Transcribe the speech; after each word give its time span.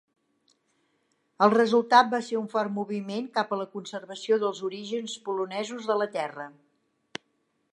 El 1.47 1.51
resultat 1.55 2.09
va 2.13 2.21
ser 2.29 2.39
un 2.39 2.47
fort 2.53 2.73
moviment 2.77 3.27
cap 3.35 3.53
a 3.53 3.59
la 3.61 3.67
conservació 3.75 4.39
dels 4.45 4.63
orígens 4.71 5.19
polonesos 5.29 5.91
de 5.91 5.99
la 6.01 6.09
terra. 6.17 6.49